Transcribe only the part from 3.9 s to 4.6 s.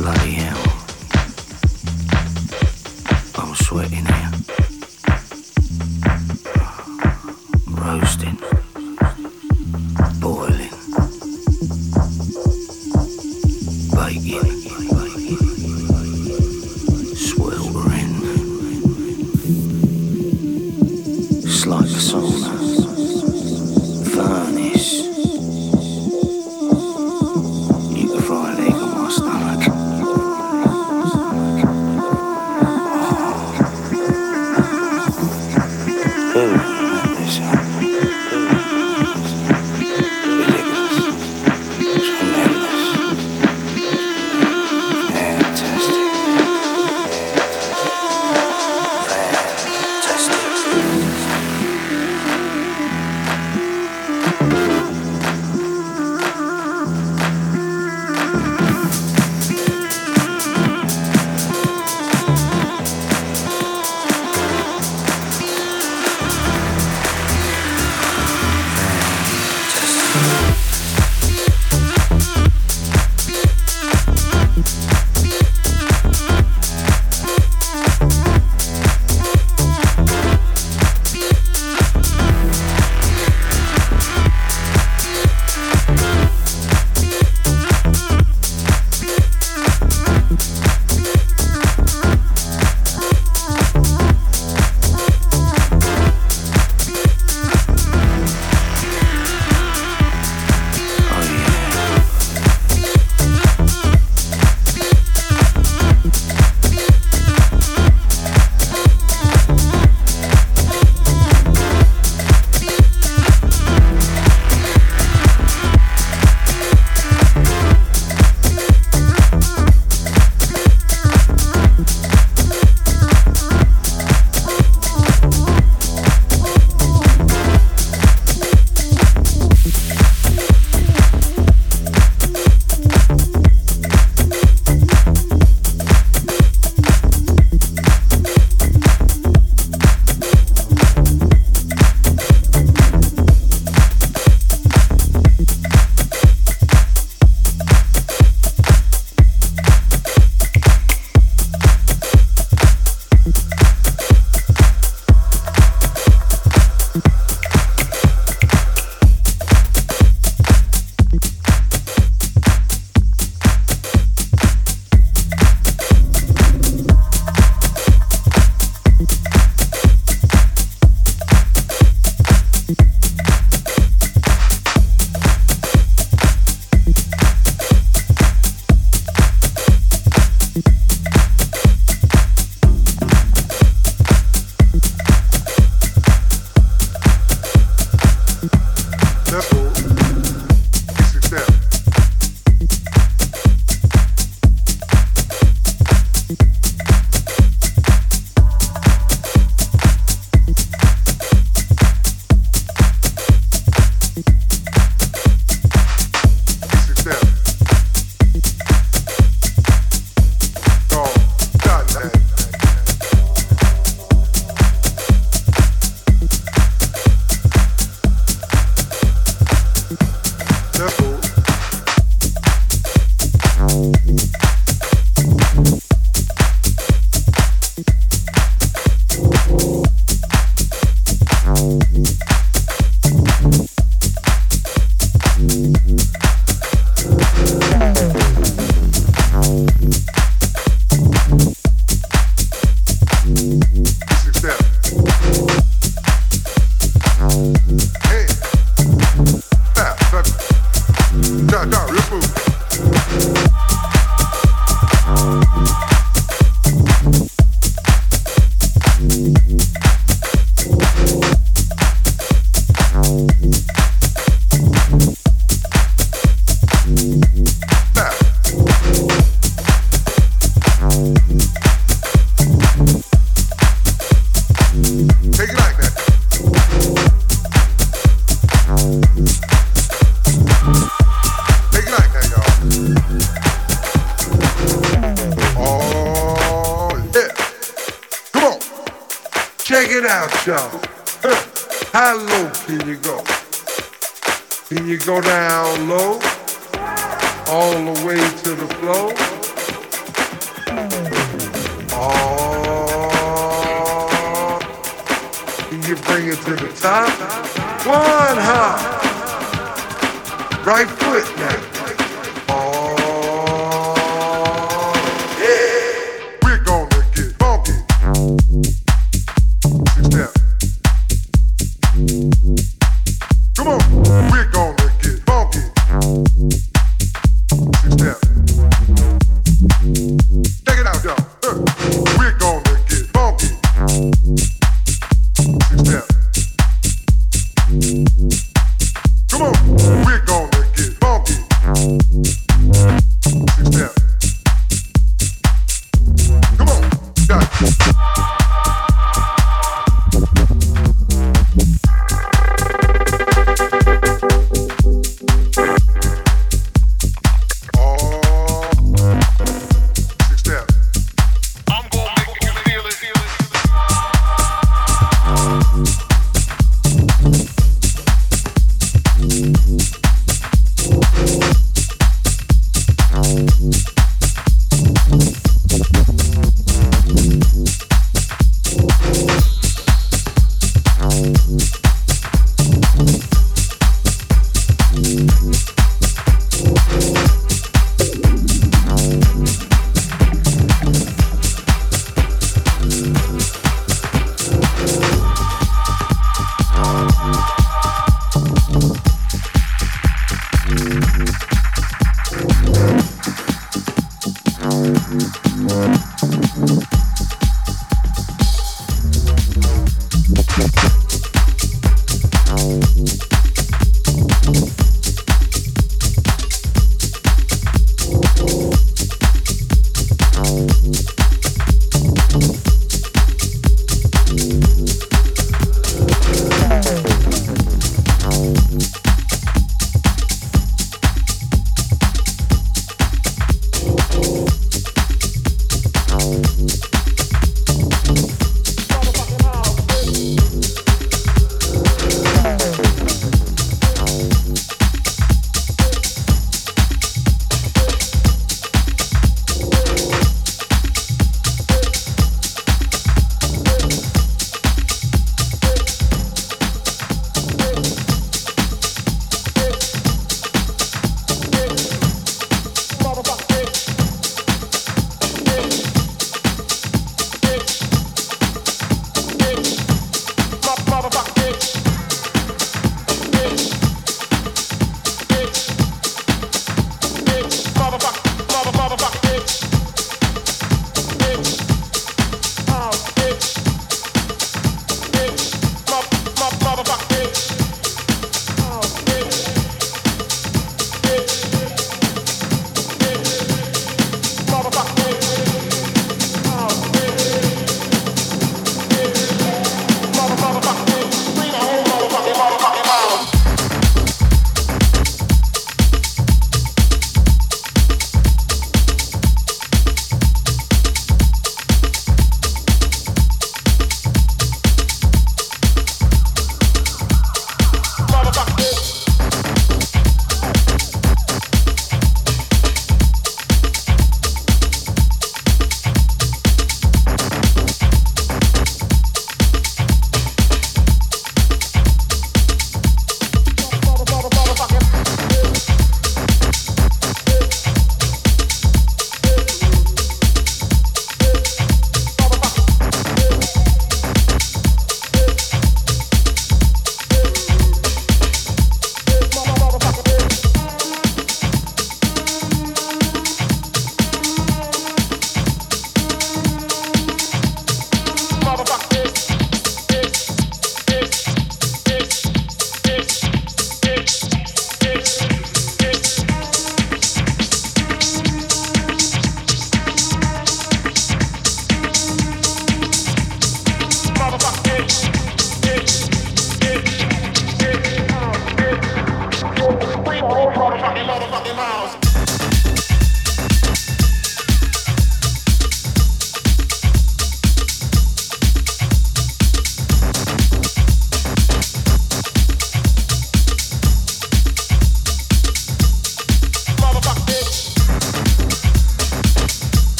here.